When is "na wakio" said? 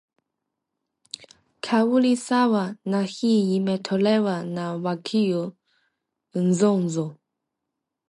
4.43-5.53